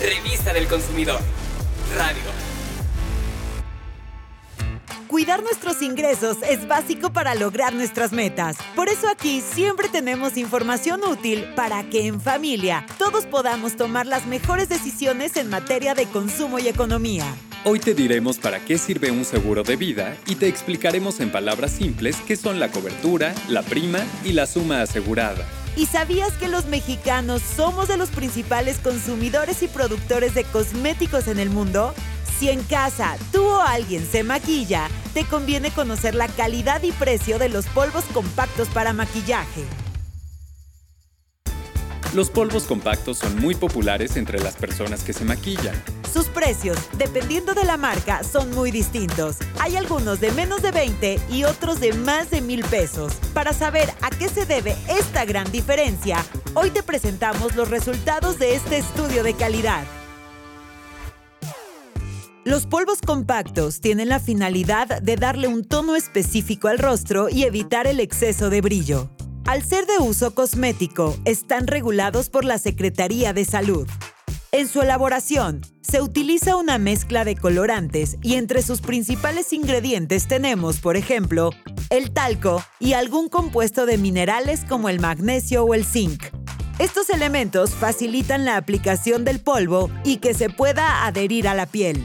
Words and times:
Revista 0.00 0.52
del 0.52 0.68
Consumidor. 0.68 1.20
Radio. 1.96 2.22
Cuidar 5.08 5.42
nuestros 5.42 5.82
ingresos 5.82 6.36
es 6.48 6.68
básico 6.68 7.12
para 7.12 7.34
lograr 7.34 7.74
nuestras 7.74 8.12
metas. 8.12 8.56
Por 8.76 8.88
eso 8.88 9.08
aquí 9.08 9.40
siempre 9.40 9.88
tenemos 9.88 10.36
información 10.36 11.00
útil 11.02 11.52
para 11.56 11.82
que 11.90 12.06
en 12.06 12.20
familia 12.20 12.86
todos 12.98 13.26
podamos 13.26 13.76
tomar 13.76 14.06
las 14.06 14.26
mejores 14.26 14.68
decisiones 14.68 15.36
en 15.36 15.50
materia 15.50 15.94
de 15.94 16.06
consumo 16.06 16.60
y 16.60 16.68
economía. 16.68 17.24
Hoy 17.64 17.80
te 17.80 17.92
diremos 17.92 18.38
para 18.38 18.60
qué 18.60 18.78
sirve 18.78 19.10
un 19.10 19.24
seguro 19.24 19.64
de 19.64 19.74
vida 19.74 20.16
y 20.26 20.36
te 20.36 20.46
explicaremos 20.46 21.18
en 21.18 21.32
palabras 21.32 21.72
simples 21.72 22.16
qué 22.24 22.36
son 22.36 22.60
la 22.60 22.70
cobertura, 22.70 23.34
la 23.48 23.62
prima 23.62 23.98
y 24.24 24.32
la 24.32 24.46
suma 24.46 24.82
asegurada. 24.82 25.44
¿Y 25.78 25.86
sabías 25.86 26.32
que 26.32 26.48
los 26.48 26.66
mexicanos 26.66 27.40
somos 27.40 27.86
de 27.86 27.96
los 27.96 28.08
principales 28.08 28.78
consumidores 28.78 29.62
y 29.62 29.68
productores 29.68 30.34
de 30.34 30.42
cosméticos 30.42 31.28
en 31.28 31.38
el 31.38 31.50
mundo? 31.50 31.94
Si 32.36 32.50
en 32.50 32.64
casa 32.64 33.16
tú 33.30 33.44
o 33.44 33.60
alguien 33.60 34.04
se 34.04 34.24
maquilla, 34.24 34.88
te 35.14 35.24
conviene 35.24 35.70
conocer 35.70 36.16
la 36.16 36.26
calidad 36.26 36.82
y 36.82 36.90
precio 36.90 37.38
de 37.38 37.48
los 37.48 37.66
polvos 37.66 38.04
compactos 38.12 38.66
para 38.66 38.92
maquillaje. 38.92 39.62
Los 42.12 42.28
polvos 42.30 42.64
compactos 42.64 43.18
son 43.18 43.38
muy 43.38 43.54
populares 43.54 44.16
entre 44.16 44.40
las 44.40 44.56
personas 44.56 45.04
que 45.04 45.12
se 45.12 45.24
maquillan. 45.24 45.80
Sus 46.12 46.26
precios, 46.26 46.78
dependiendo 46.96 47.52
de 47.52 47.64
la 47.64 47.76
marca, 47.76 48.24
son 48.24 48.50
muy 48.52 48.70
distintos. 48.70 49.36
Hay 49.60 49.76
algunos 49.76 50.20
de 50.20 50.32
menos 50.32 50.62
de 50.62 50.70
20 50.70 51.20
y 51.30 51.44
otros 51.44 51.80
de 51.80 51.92
más 51.92 52.30
de 52.30 52.40
mil 52.40 52.64
pesos. 52.64 53.12
Para 53.34 53.52
saber 53.52 53.92
a 54.00 54.10
qué 54.10 54.28
se 54.28 54.46
debe 54.46 54.76
esta 54.88 55.26
gran 55.26 55.50
diferencia, 55.52 56.24
hoy 56.54 56.70
te 56.70 56.82
presentamos 56.82 57.56
los 57.56 57.68
resultados 57.68 58.38
de 58.38 58.54
este 58.54 58.78
estudio 58.78 59.22
de 59.22 59.34
calidad. 59.34 59.84
Los 62.44 62.66
polvos 62.66 63.00
compactos 63.04 63.80
tienen 63.80 64.08
la 64.08 64.20
finalidad 64.20 65.02
de 65.02 65.16
darle 65.16 65.48
un 65.48 65.64
tono 65.64 65.94
específico 65.94 66.68
al 66.68 66.78
rostro 66.78 67.28
y 67.28 67.44
evitar 67.44 67.86
el 67.86 68.00
exceso 68.00 68.48
de 68.48 68.62
brillo. 68.62 69.10
Al 69.44 69.62
ser 69.62 69.86
de 69.86 69.98
uso 69.98 70.34
cosmético, 70.34 71.14
están 71.26 71.66
regulados 71.66 72.30
por 72.30 72.46
la 72.46 72.56
Secretaría 72.56 73.34
de 73.34 73.44
Salud. 73.44 73.86
En 74.50 74.66
su 74.66 74.80
elaboración, 74.80 75.60
se 75.82 76.00
utiliza 76.00 76.56
una 76.56 76.78
mezcla 76.78 77.26
de 77.26 77.36
colorantes 77.36 78.16
y 78.22 78.34
entre 78.34 78.62
sus 78.62 78.80
principales 78.80 79.52
ingredientes 79.52 80.26
tenemos, 80.26 80.80
por 80.80 80.96
ejemplo, 80.96 81.50
el 81.90 82.12
talco 82.12 82.64
y 82.80 82.94
algún 82.94 83.28
compuesto 83.28 83.84
de 83.84 83.98
minerales 83.98 84.64
como 84.66 84.88
el 84.88 85.00
magnesio 85.00 85.64
o 85.64 85.74
el 85.74 85.84
zinc. 85.84 86.24
Estos 86.78 87.10
elementos 87.10 87.74
facilitan 87.74 88.46
la 88.46 88.56
aplicación 88.56 89.22
del 89.22 89.38
polvo 89.38 89.90
y 90.02 90.16
que 90.16 90.32
se 90.32 90.48
pueda 90.48 91.04
adherir 91.06 91.46
a 91.46 91.54
la 91.54 91.66
piel. 91.66 92.02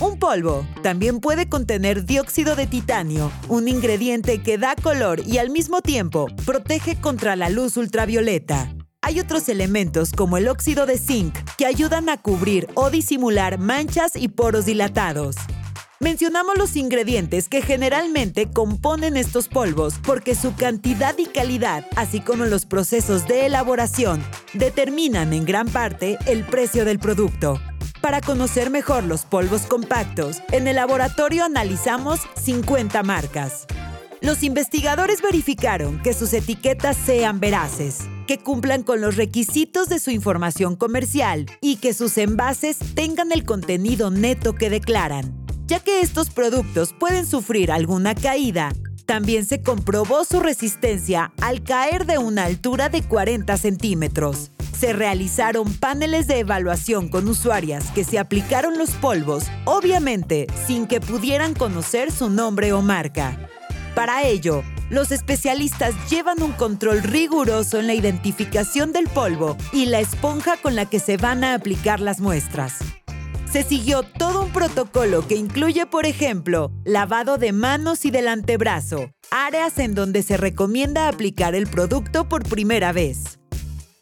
Un 0.00 0.18
polvo 0.18 0.66
también 0.82 1.20
puede 1.20 1.48
contener 1.48 2.04
dióxido 2.04 2.56
de 2.56 2.66
titanio, 2.66 3.30
un 3.48 3.68
ingrediente 3.68 4.42
que 4.42 4.58
da 4.58 4.74
color 4.74 5.20
y 5.24 5.38
al 5.38 5.50
mismo 5.50 5.80
tiempo 5.80 6.26
protege 6.44 7.00
contra 7.00 7.36
la 7.36 7.50
luz 7.50 7.76
ultravioleta. 7.76 8.74
Hay 9.06 9.20
otros 9.20 9.50
elementos 9.50 10.12
como 10.12 10.38
el 10.38 10.48
óxido 10.48 10.86
de 10.86 10.96
zinc 10.96 11.36
que 11.58 11.66
ayudan 11.66 12.08
a 12.08 12.16
cubrir 12.16 12.68
o 12.72 12.88
disimular 12.88 13.58
manchas 13.58 14.16
y 14.16 14.28
poros 14.28 14.64
dilatados. 14.64 15.36
Mencionamos 16.00 16.56
los 16.56 16.74
ingredientes 16.74 17.50
que 17.50 17.60
generalmente 17.60 18.50
componen 18.50 19.18
estos 19.18 19.48
polvos 19.48 19.96
porque 20.06 20.34
su 20.34 20.54
cantidad 20.54 21.18
y 21.18 21.26
calidad, 21.26 21.84
así 21.96 22.20
como 22.20 22.46
los 22.46 22.64
procesos 22.64 23.28
de 23.28 23.44
elaboración, 23.44 24.24
determinan 24.54 25.34
en 25.34 25.44
gran 25.44 25.68
parte 25.68 26.16
el 26.24 26.42
precio 26.42 26.86
del 26.86 26.98
producto. 26.98 27.60
Para 28.00 28.22
conocer 28.22 28.70
mejor 28.70 29.04
los 29.04 29.26
polvos 29.26 29.66
compactos, 29.66 30.38
en 30.50 30.66
el 30.66 30.76
laboratorio 30.76 31.44
analizamos 31.44 32.20
50 32.42 33.02
marcas. 33.02 33.66
Los 34.22 34.42
investigadores 34.42 35.20
verificaron 35.20 36.00
que 36.00 36.14
sus 36.14 36.32
etiquetas 36.32 36.96
sean 36.96 37.38
veraces, 37.40 38.08
que 38.26 38.38
cumplan 38.38 38.82
con 38.82 39.00
los 39.00 39.16
requisitos 39.16 39.88
de 39.88 39.98
su 39.98 40.10
información 40.10 40.76
comercial 40.76 41.46
y 41.60 41.76
que 41.76 41.94
sus 41.94 42.18
envases 42.18 42.78
tengan 42.94 43.32
el 43.32 43.44
contenido 43.44 44.10
neto 44.10 44.54
que 44.54 44.70
declaran. 44.70 45.34
Ya 45.66 45.80
que 45.80 46.00
estos 46.00 46.30
productos 46.30 46.94
pueden 46.98 47.26
sufrir 47.26 47.72
alguna 47.72 48.14
caída, 48.14 48.72
también 49.06 49.44
se 49.44 49.62
comprobó 49.62 50.24
su 50.24 50.40
resistencia 50.40 51.32
al 51.40 51.62
caer 51.62 52.06
de 52.06 52.18
una 52.18 52.44
altura 52.44 52.88
de 52.88 53.02
40 53.02 53.56
centímetros 53.56 54.50
se 54.74 54.92
realizaron 54.92 55.72
paneles 55.72 56.26
de 56.26 56.40
evaluación 56.40 57.08
con 57.08 57.28
usuarias 57.28 57.90
que 57.92 58.04
se 58.04 58.18
aplicaron 58.18 58.76
los 58.76 58.90
polvos, 58.90 59.44
obviamente 59.64 60.46
sin 60.66 60.86
que 60.86 61.00
pudieran 61.00 61.54
conocer 61.54 62.12
su 62.12 62.28
nombre 62.28 62.72
o 62.72 62.82
marca. 62.82 63.48
Para 63.94 64.24
ello, 64.24 64.62
los 64.94 65.10
especialistas 65.10 65.94
llevan 66.08 66.42
un 66.42 66.52
control 66.52 67.02
riguroso 67.02 67.80
en 67.80 67.88
la 67.88 67.94
identificación 67.94 68.92
del 68.92 69.08
polvo 69.08 69.56
y 69.72 69.86
la 69.86 70.00
esponja 70.00 70.56
con 70.56 70.76
la 70.76 70.86
que 70.86 71.00
se 71.00 71.16
van 71.16 71.42
a 71.42 71.54
aplicar 71.54 72.00
las 72.00 72.20
muestras. 72.20 72.78
Se 73.50 73.62
siguió 73.62 74.02
todo 74.02 74.44
un 74.44 74.52
protocolo 74.52 75.26
que 75.26 75.36
incluye, 75.36 75.86
por 75.86 76.06
ejemplo, 76.06 76.72
lavado 76.84 77.38
de 77.38 77.52
manos 77.52 78.04
y 78.04 78.10
del 78.10 78.28
antebrazo, 78.28 79.10
áreas 79.30 79.78
en 79.78 79.94
donde 79.94 80.22
se 80.22 80.36
recomienda 80.36 81.08
aplicar 81.08 81.54
el 81.54 81.66
producto 81.66 82.28
por 82.28 82.48
primera 82.48 82.92
vez. 82.92 83.38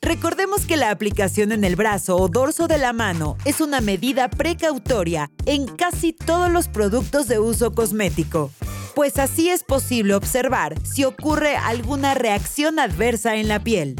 Recordemos 0.00 0.66
que 0.66 0.76
la 0.76 0.90
aplicación 0.90 1.52
en 1.52 1.64
el 1.64 1.76
brazo 1.76 2.16
o 2.16 2.28
dorso 2.28 2.66
de 2.66 2.76
la 2.76 2.92
mano 2.92 3.36
es 3.44 3.60
una 3.60 3.80
medida 3.80 4.28
precautoria 4.28 5.30
en 5.46 5.66
casi 5.66 6.12
todos 6.12 6.50
los 6.50 6.68
productos 6.68 7.28
de 7.28 7.38
uso 7.38 7.72
cosmético, 7.72 8.50
pues 8.94 9.18
así 9.18 9.48
es 9.48 9.64
posible 9.64 10.14
observar 10.14 10.74
si 10.84 11.04
ocurre 11.04 11.56
alguna 11.56 12.14
reacción 12.14 12.78
adversa 12.78 13.36
en 13.36 13.48
la 13.48 13.62
piel. 13.62 13.96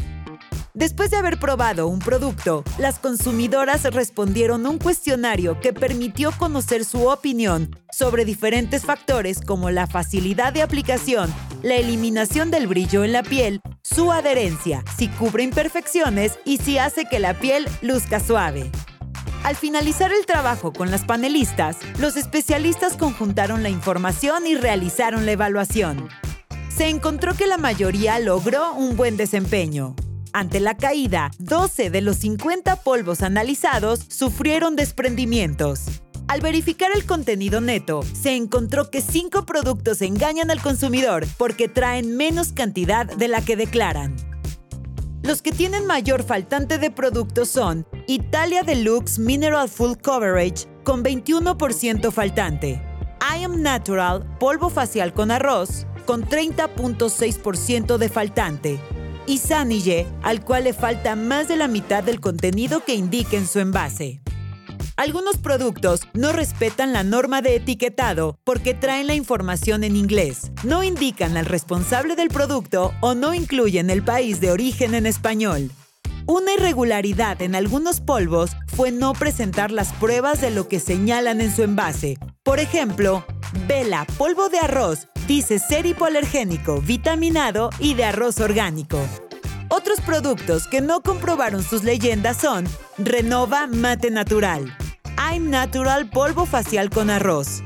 Después 0.75 1.11
de 1.11 1.17
haber 1.17 1.39
probado 1.39 1.87
un 1.87 1.99
producto, 1.99 2.63
las 2.79 2.97
consumidoras 2.97 3.83
respondieron 3.93 4.65
un 4.65 4.79
cuestionario 4.79 5.59
que 5.59 5.71
permitió 5.71 6.31
conocer 6.31 6.83
su 6.83 7.09
opinión 7.09 7.69
sobre 7.91 8.25
diferentes 8.25 8.83
factores 8.83 9.39
como 9.39 9.69
la 9.69 9.85
facilidad 9.85 10.51
de 10.51 10.63
aplicación, 10.63 11.31
la 11.61 11.75
eliminación 11.75 12.49
del 12.49 12.65
brillo 12.65 13.03
en 13.03 13.11
la 13.11 13.21
piel, 13.21 13.61
su 13.83 14.11
adherencia, 14.11 14.83
si 14.97 15.09
cubre 15.09 15.43
imperfecciones 15.43 16.39
y 16.43 16.57
si 16.57 16.79
hace 16.79 17.05
que 17.05 17.19
la 17.19 17.39
piel 17.39 17.67
luzca 17.83 18.19
suave. 18.19 18.71
Al 19.43 19.57
finalizar 19.57 20.13
el 20.13 20.25
trabajo 20.25 20.71
con 20.71 20.89
las 20.89 21.03
panelistas, 21.03 21.75
los 21.99 22.15
especialistas 22.15 22.95
conjuntaron 22.95 23.61
la 23.61 23.69
información 23.69 24.47
y 24.47 24.55
realizaron 24.55 25.25
la 25.25 25.33
evaluación. 25.33 26.07
Se 26.69 26.87
encontró 26.87 27.35
que 27.35 27.45
la 27.45 27.57
mayoría 27.57 28.17
logró 28.19 28.73
un 28.73 28.95
buen 28.95 29.17
desempeño. 29.17 29.95
Ante 30.31 30.61
la 30.61 30.77
caída, 30.77 31.29
12 31.39 31.89
de 31.89 32.01
los 32.01 32.17
50 32.17 32.77
polvos 32.77 33.21
analizados 33.21 33.99
sufrieron 34.07 34.77
desprendimientos. 34.77 35.81
Al 36.29 36.39
verificar 36.39 36.91
el 36.95 37.05
contenido 37.05 37.59
neto, 37.59 38.01
se 38.13 38.37
encontró 38.37 38.89
que 38.89 39.01
5 39.01 39.45
productos 39.45 40.01
engañan 40.01 40.51
al 40.51 40.61
consumidor 40.61 41.27
porque 41.37 41.67
traen 41.67 42.15
menos 42.15 42.53
cantidad 42.53 43.05
de 43.05 43.27
la 43.27 43.41
que 43.41 43.57
declaran. 43.57 44.15
Los 45.23 45.41
que 45.41 45.53
tienen 45.53 45.85
mayor 45.85 46.23
faltante 46.23 46.77
de 46.77 46.91
productos 46.91 47.47
son 47.47 47.87
Italia 48.07 48.63
Deluxe 48.63 49.19
Mineral 49.19 49.69
Full 49.69 49.93
Coverage 50.03 50.67
con 50.83 51.01
21% 51.01 52.11
faltante, 52.11 52.81
I 53.21 53.45
Am 53.45 53.61
Natural 53.61 54.25
Polvo 54.37 54.69
Facial 54.69 55.13
con 55.13 55.31
Arroz 55.31 55.87
con 56.05 56.27
30.6% 56.27 57.97
de 57.97 58.09
faltante, 58.09 58.79
y 59.25 59.37
Sanille, 59.37 60.05
al 60.23 60.43
cual 60.43 60.65
le 60.65 60.73
falta 60.73 61.15
más 61.15 61.47
de 61.47 61.55
la 61.55 61.69
mitad 61.69 62.03
del 62.03 62.19
contenido 62.19 62.83
que 62.83 62.93
indica 62.93 63.37
en 63.37 63.47
su 63.47 63.59
envase. 63.59 64.22
Algunos 64.95 65.37
productos 65.37 66.01
no 66.13 66.31
respetan 66.31 66.93
la 66.93 67.03
norma 67.03 67.41
de 67.41 67.55
etiquetado 67.55 68.37
porque 68.43 68.75
traen 68.75 69.07
la 69.07 69.15
información 69.15 69.83
en 69.83 69.95
inglés, 69.95 70.51
no 70.63 70.83
indican 70.83 71.35
al 71.35 71.45
responsable 71.45 72.15
del 72.15 72.29
producto 72.29 72.93
o 73.01 73.15
no 73.15 73.33
incluyen 73.33 73.89
el 73.89 74.03
país 74.03 74.39
de 74.39 74.51
origen 74.51 74.93
en 74.93 75.07
español. 75.07 75.71
Una 76.27 76.53
irregularidad 76.53 77.41
en 77.41 77.55
algunos 77.55 78.01
polvos 78.01 78.51
fue 78.67 78.91
no 78.91 79.13
presentar 79.13 79.71
las 79.71 79.91
pruebas 79.93 80.41
de 80.41 80.51
lo 80.51 80.67
que 80.67 80.79
señalan 80.79 81.41
en 81.41 81.53
su 81.53 81.63
envase. 81.63 82.17
Por 82.43 82.59
ejemplo, 82.59 83.25
Vela 83.67 84.05
polvo 84.17 84.49
de 84.49 84.59
arroz 84.59 85.07
dice 85.27 85.59
ser 85.59 85.85
hipoalergénico, 85.85 86.81
vitaminado 86.81 87.69
y 87.79 87.95
de 87.95 88.05
arroz 88.05 88.39
orgánico. 88.39 88.99
Otros 89.69 90.01
productos 90.01 90.67
que 90.67 90.81
no 90.81 91.01
comprobaron 91.01 91.63
sus 91.63 91.83
leyendas 91.83 92.37
son 92.37 92.65
Renova 92.97 93.67
Mate 93.67 94.11
Natural, 94.11 94.77
I'm 95.25 95.49
Natural 95.49 96.09
Polvo 96.09 96.45
Facial 96.45 96.89
con 96.89 97.09
Arroz, 97.09 97.63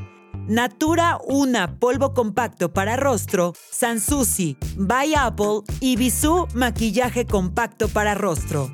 Natura 0.47 1.17
Una 1.27 1.79
Polvo 1.79 2.13
Compacto 2.13 2.71
para 2.71 2.97
Rostro, 2.97 3.53
Sansusi, 3.71 4.57
By 4.75 5.15
Apple 5.15 5.61
y 5.79 5.95
Bisú 5.95 6.47
Maquillaje 6.53 7.25
Compacto 7.25 7.89
para 7.89 8.13
Rostro. 8.13 8.69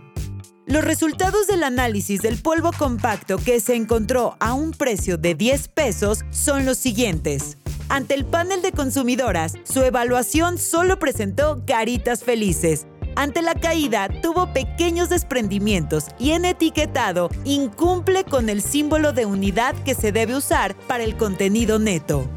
Los 0.65 0.83
resultados 0.83 1.47
del 1.47 1.63
análisis 1.63 2.21
del 2.21 2.41
polvo 2.41 2.71
compacto 2.77 3.37
que 3.37 3.61
se 3.61 3.75
encontró 3.75 4.35
a 4.41 4.53
un 4.53 4.71
precio 4.71 5.17
de 5.17 5.33
10 5.33 5.69
pesos 5.69 6.25
son 6.31 6.65
los 6.65 6.77
siguientes. 6.77 7.57
Ante 7.87 8.15
el 8.15 8.25
panel 8.25 8.61
de 8.61 8.73
consumidoras, 8.73 9.53
su 9.63 9.81
evaluación 9.81 10.57
solo 10.57 10.99
presentó 10.99 11.63
caritas 11.65 12.23
felices. 12.23 12.85
Ante 13.15 13.41
la 13.41 13.55
caída 13.55 14.09
tuvo 14.21 14.51
pequeños 14.53 15.09
desprendimientos 15.09 16.05
y 16.19 16.31
en 16.31 16.45
etiquetado 16.45 17.29
incumple 17.45 18.23
con 18.23 18.49
el 18.49 18.61
símbolo 18.61 19.13
de 19.13 19.25
unidad 19.25 19.75
que 19.83 19.93
se 19.93 20.11
debe 20.11 20.35
usar 20.35 20.75
para 20.87 21.03
el 21.03 21.15
contenido 21.15 21.79
neto. 21.79 22.27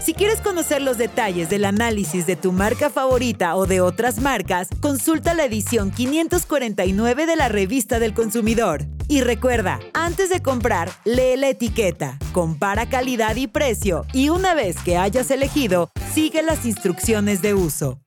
Si 0.00 0.14
quieres 0.14 0.40
conocer 0.40 0.82
los 0.82 0.98
detalles 0.98 1.48
del 1.48 1.64
análisis 1.64 2.26
de 2.26 2.36
tu 2.36 2.52
marca 2.52 2.90
favorita 2.90 3.56
o 3.56 3.66
de 3.66 3.80
otras 3.80 4.20
marcas, 4.20 4.68
consulta 4.80 5.34
la 5.34 5.44
edición 5.46 5.90
549 5.90 7.26
de 7.26 7.34
la 7.34 7.48
revista 7.48 7.98
del 7.98 8.14
consumidor. 8.14 8.84
Y 9.08 9.22
recuerda, 9.22 9.80
antes 9.94 10.30
de 10.30 10.42
comprar, 10.42 10.90
lee 11.04 11.36
la 11.36 11.48
etiqueta, 11.48 12.18
compara 12.32 12.88
calidad 12.88 13.34
y 13.36 13.48
precio 13.48 14.04
y 14.12 14.28
una 14.28 14.54
vez 14.54 14.76
que 14.84 14.96
hayas 14.96 15.30
elegido, 15.30 15.90
sigue 16.12 16.42
las 16.42 16.66
instrucciones 16.66 17.42
de 17.42 17.54
uso. 17.54 17.98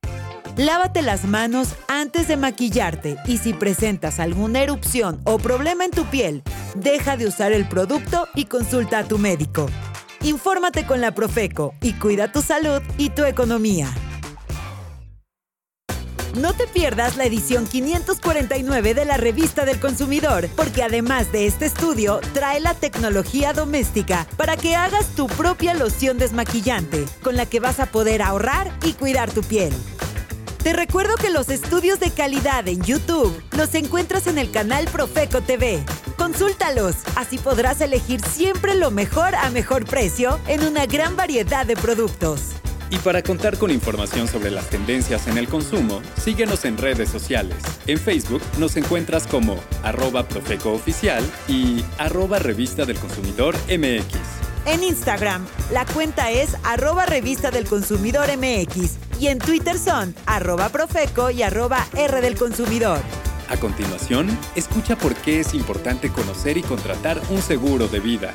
Lávate 0.59 1.01
las 1.01 1.23
manos 1.23 1.69
antes 1.87 2.27
de 2.27 2.35
maquillarte 2.35 3.15
y 3.25 3.37
si 3.37 3.53
presentas 3.53 4.19
alguna 4.19 4.61
erupción 4.61 5.21
o 5.23 5.37
problema 5.37 5.85
en 5.85 5.91
tu 5.91 6.03
piel, 6.07 6.43
deja 6.75 7.15
de 7.15 7.27
usar 7.27 7.53
el 7.53 7.65
producto 7.69 8.27
y 8.35 8.43
consulta 8.43 8.99
a 8.99 9.03
tu 9.05 9.19
médico. 9.19 9.67
Infórmate 10.21 10.85
con 10.85 10.99
la 10.99 11.15
Profeco 11.15 11.75
y 11.81 11.93
cuida 11.93 12.33
tu 12.33 12.41
salud 12.41 12.81
y 12.97 13.09
tu 13.11 13.23
economía. 13.23 13.87
No 16.35 16.51
te 16.51 16.67
pierdas 16.67 17.15
la 17.15 17.23
edición 17.23 17.65
549 17.65 18.93
de 18.93 19.05
la 19.05 19.15
revista 19.15 19.63
del 19.63 19.79
consumidor, 19.79 20.49
porque 20.57 20.83
además 20.83 21.31
de 21.31 21.47
este 21.47 21.67
estudio, 21.67 22.19
trae 22.33 22.59
la 22.59 22.73
tecnología 22.73 23.53
doméstica 23.53 24.27
para 24.35 24.57
que 24.57 24.75
hagas 24.75 25.15
tu 25.15 25.27
propia 25.27 25.73
loción 25.73 26.17
desmaquillante, 26.17 27.05
con 27.23 27.37
la 27.37 27.45
que 27.45 27.61
vas 27.61 27.79
a 27.79 27.85
poder 27.85 28.21
ahorrar 28.21 28.69
y 28.83 28.91
cuidar 28.91 29.31
tu 29.31 29.41
piel. 29.41 29.73
Te 30.63 30.73
recuerdo 30.73 31.15
que 31.15 31.29
los 31.29 31.47
estudios 31.47 32.01
de 32.01 32.11
calidad 32.11 32.67
en 32.67 32.81
YouTube 32.83 33.33
los 33.55 33.73
encuentras 33.75 34.27
en 34.27 34.37
el 34.37 34.51
canal 34.51 34.85
Profeco 34.85 35.39
TV. 35.39 35.79
Consúltalos, 36.17 36.95
así 37.15 37.37
podrás 37.37 37.79
elegir 37.79 38.19
siempre 38.21 38.75
lo 38.75 38.91
mejor 38.91 39.35
a 39.35 39.49
mejor 39.51 39.85
precio 39.85 40.37
en 40.47 40.65
una 40.65 40.85
gran 40.85 41.15
variedad 41.15 41.65
de 41.65 41.77
productos. 41.77 42.41
Y 42.89 42.97
para 42.97 43.21
contar 43.21 43.57
con 43.57 43.71
información 43.71 44.27
sobre 44.27 44.51
las 44.51 44.69
tendencias 44.69 45.27
en 45.27 45.37
el 45.37 45.47
consumo, 45.47 46.01
síguenos 46.21 46.65
en 46.65 46.77
redes 46.77 47.07
sociales. 47.07 47.57
En 47.87 47.97
Facebook 47.97 48.41
nos 48.57 48.75
encuentras 48.75 49.27
como 49.27 49.57
arroba 49.83 50.27
Profeco 50.27 50.73
Oficial 50.73 51.23
y 51.47 51.85
arroba 51.97 52.37
Revista 52.37 52.85
del 52.85 52.97
Consumidor 52.97 53.55
MX. 53.69 54.17
En 54.65 54.83
Instagram, 54.83 55.47
la 55.71 55.85
cuenta 55.85 56.31
es 56.31 56.57
arroba 56.63 57.05
Revista 57.05 57.49
del 57.49 57.65
Consumidor 57.65 58.27
MX 58.35 59.08
y 59.19 59.27
en 59.27 59.39
Twitter 59.39 59.77
son 59.77 60.15
arroba 60.25 60.69
Profeco 60.69 61.29
y 61.29 61.43
arroba 61.43 61.85
R 61.95 62.21
del 62.21 62.35
Consumidor. 62.35 62.99
A 63.49 63.57
continuación, 63.57 64.29
escucha 64.55 64.95
por 64.95 65.15
qué 65.15 65.39
es 65.39 65.53
importante 65.53 66.09
conocer 66.09 66.57
y 66.57 66.61
contratar 66.61 67.19
un 67.29 67.41
seguro 67.41 67.87
de 67.87 67.99
vida. 67.99 68.33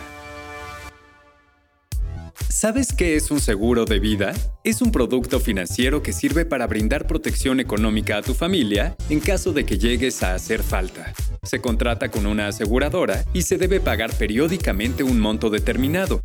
¿Sabes 2.48 2.92
qué 2.92 3.16
es 3.16 3.30
un 3.30 3.40
seguro 3.40 3.84
de 3.84 3.98
vida? 3.98 4.32
Es 4.64 4.80
un 4.80 4.90
producto 4.90 5.38
financiero 5.38 6.02
que 6.02 6.12
sirve 6.12 6.44
para 6.44 6.66
brindar 6.66 7.06
protección 7.06 7.60
económica 7.60 8.16
a 8.16 8.22
tu 8.22 8.32
familia 8.32 8.96
en 9.10 9.20
caso 9.20 9.52
de 9.52 9.66
que 9.66 9.76
llegues 9.76 10.22
a 10.22 10.34
hacer 10.34 10.62
falta. 10.62 11.12
Se 11.42 11.60
contrata 11.60 12.10
con 12.10 12.26
una 12.26 12.48
aseguradora 12.48 13.24
y 13.34 13.42
se 13.42 13.58
debe 13.58 13.80
pagar 13.80 14.14
periódicamente 14.14 15.02
un 15.02 15.20
monto 15.20 15.50
determinado, 15.50 16.22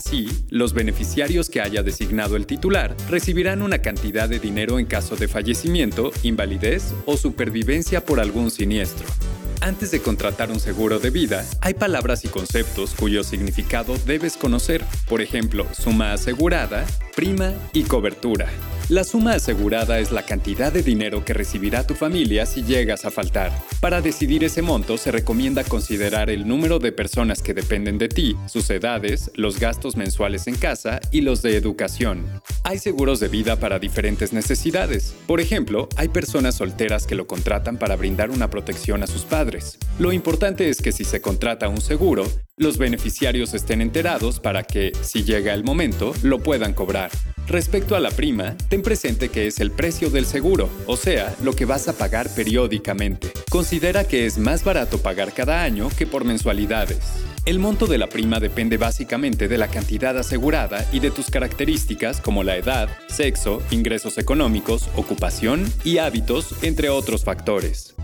Así, 0.00 0.30
los 0.48 0.72
beneficiarios 0.72 1.50
que 1.50 1.60
haya 1.60 1.82
designado 1.82 2.36
el 2.36 2.46
titular 2.46 2.96
recibirán 3.10 3.60
una 3.60 3.80
cantidad 3.82 4.30
de 4.30 4.38
dinero 4.38 4.78
en 4.78 4.86
caso 4.86 5.14
de 5.14 5.28
fallecimiento, 5.28 6.10
invalidez 6.22 6.94
o 7.04 7.18
supervivencia 7.18 8.02
por 8.02 8.18
algún 8.18 8.50
siniestro. 8.50 9.06
Antes 9.60 9.90
de 9.90 10.00
contratar 10.00 10.50
un 10.50 10.58
seguro 10.58 11.00
de 11.00 11.10
vida, 11.10 11.44
hay 11.60 11.74
palabras 11.74 12.24
y 12.24 12.28
conceptos 12.28 12.94
cuyo 12.94 13.22
significado 13.22 13.94
debes 14.06 14.38
conocer, 14.38 14.82
por 15.06 15.20
ejemplo, 15.20 15.66
suma 15.74 16.14
asegurada, 16.14 16.86
prima 17.14 17.52
y 17.74 17.82
cobertura. 17.82 18.48
La 18.90 19.04
suma 19.04 19.34
asegurada 19.34 20.00
es 20.00 20.10
la 20.10 20.26
cantidad 20.26 20.72
de 20.72 20.82
dinero 20.82 21.24
que 21.24 21.32
recibirá 21.32 21.86
tu 21.86 21.94
familia 21.94 22.44
si 22.44 22.64
llegas 22.64 23.04
a 23.04 23.12
faltar. 23.12 23.52
Para 23.80 24.00
decidir 24.00 24.42
ese 24.42 24.62
monto 24.62 24.98
se 24.98 25.12
recomienda 25.12 25.62
considerar 25.62 26.28
el 26.28 26.48
número 26.48 26.80
de 26.80 26.90
personas 26.90 27.40
que 27.40 27.54
dependen 27.54 27.98
de 27.98 28.08
ti, 28.08 28.34
sus 28.46 28.68
edades, 28.68 29.30
los 29.36 29.60
gastos 29.60 29.94
mensuales 29.94 30.48
en 30.48 30.56
casa 30.56 30.98
y 31.12 31.20
los 31.20 31.40
de 31.40 31.56
educación. 31.56 32.26
Hay 32.64 32.80
seguros 32.80 33.20
de 33.20 33.28
vida 33.28 33.54
para 33.60 33.78
diferentes 33.78 34.32
necesidades. 34.32 35.14
Por 35.28 35.40
ejemplo, 35.40 35.88
hay 35.96 36.08
personas 36.08 36.56
solteras 36.56 37.06
que 37.06 37.14
lo 37.14 37.28
contratan 37.28 37.78
para 37.78 37.94
brindar 37.94 38.30
una 38.30 38.50
protección 38.50 39.04
a 39.04 39.06
sus 39.06 39.22
padres. 39.22 39.78
Lo 40.00 40.12
importante 40.12 40.68
es 40.68 40.82
que 40.82 40.90
si 40.90 41.04
se 41.04 41.20
contrata 41.20 41.68
un 41.68 41.80
seguro, 41.80 42.24
los 42.56 42.76
beneficiarios 42.76 43.54
estén 43.54 43.82
enterados 43.82 44.40
para 44.40 44.64
que, 44.64 44.90
si 45.00 45.22
llega 45.22 45.54
el 45.54 45.62
momento, 45.62 46.12
lo 46.24 46.40
puedan 46.40 46.74
cobrar. 46.74 47.12
Respecto 47.50 47.96
a 47.96 48.00
la 48.00 48.12
prima, 48.12 48.56
ten 48.68 48.80
presente 48.80 49.28
que 49.28 49.48
es 49.48 49.58
el 49.58 49.72
precio 49.72 50.08
del 50.08 50.24
seguro, 50.24 50.70
o 50.86 50.96
sea, 50.96 51.34
lo 51.42 51.52
que 51.52 51.64
vas 51.64 51.88
a 51.88 51.94
pagar 51.94 52.32
periódicamente. 52.32 53.32
Considera 53.50 54.04
que 54.04 54.24
es 54.24 54.38
más 54.38 54.62
barato 54.62 54.98
pagar 54.98 55.32
cada 55.32 55.64
año 55.64 55.88
que 55.98 56.06
por 56.06 56.24
mensualidades. 56.24 57.00
El 57.46 57.58
monto 57.58 57.88
de 57.88 57.98
la 57.98 58.06
prima 58.06 58.38
depende 58.38 58.76
básicamente 58.76 59.48
de 59.48 59.58
la 59.58 59.66
cantidad 59.66 60.16
asegurada 60.16 60.88
y 60.92 61.00
de 61.00 61.10
tus 61.10 61.28
características 61.28 62.20
como 62.20 62.44
la 62.44 62.56
edad, 62.56 62.88
sexo, 63.08 63.60
ingresos 63.72 64.16
económicos, 64.18 64.88
ocupación 64.94 65.64
y 65.82 65.98
hábitos, 65.98 66.54
entre 66.62 66.88
otros 66.88 67.24
factores. 67.24 67.96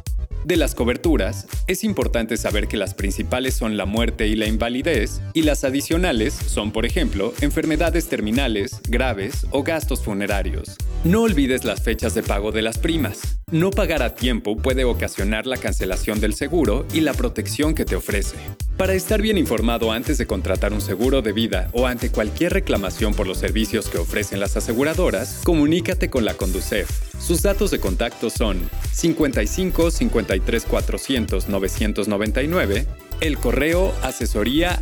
De 0.47 0.57
las 0.57 0.77
coberturas, 0.77 1.49
es 1.67 1.83
importante 1.83 2.37
saber 2.37 2.69
que 2.69 2.77
las 2.77 2.95
principales 2.95 3.55
son 3.55 3.77
la 3.77 3.85
muerte 3.85 4.29
y 4.29 4.37
la 4.37 4.47
invalidez, 4.47 5.21
y 5.35 5.43
las 5.43 5.65
adicionales 5.65 6.35
son, 6.35 6.71
por 6.71 6.87
ejemplo, 6.87 7.35
enfermedades 7.41 8.09
terminales, 8.09 8.81
graves 8.89 9.45
o 9.51 9.65
gastos 9.65 10.05
funerarios. 10.05 10.77
No 11.03 11.23
olvides 11.23 11.65
las 11.65 11.83
fechas 11.83 12.15
de 12.15 12.23
pago 12.23 12.53
de 12.53 12.63
las 12.63 12.79
primas. 12.79 13.39
No 13.51 13.73
pagar 13.73 14.05
a 14.05 14.15
tiempo 14.15 14.57
puede 14.57 14.85
ocasionar 14.85 15.49
la 15.49 15.57
cancelación 15.57 16.21
del 16.21 16.35
seguro 16.35 16.87
y 16.95 17.01
la 17.01 17.13
protección 17.13 17.75
que 17.75 17.85
te 17.85 17.97
ofrece. 17.97 18.37
Para 18.77 18.95
estar 18.95 19.21
bien 19.21 19.39
informado 19.39 19.91
antes 19.91 20.17
de 20.17 20.29
contratar 20.29 20.73
un 20.73 20.81
seguro 20.81 21.23
de 21.23 21.33
vida 21.33 21.71
o 21.73 21.88
ante 21.88 22.12
cualquier 22.12 22.53
reclamación 22.53 23.15
por 23.15 23.26
los 23.26 23.38
servicios 23.38 23.88
que 23.88 23.99
ofrecen 23.99 24.38
las 24.38 24.57
aseguradoras, 24.57 25.41
comunícate 25.43 26.09
con 26.09 26.25
la 26.25 26.35
Conducef. 26.35 26.88
Sus 27.19 27.43
datos 27.43 27.73
de 27.73 27.81
contacto 27.81 28.31
son 28.31 28.71
55 28.97 29.91
53 29.91 30.65
400 30.65 31.49
999, 31.49 32.87
el 33.21 33.37
correo 33.37 33.93
asesoría 34.03 34.81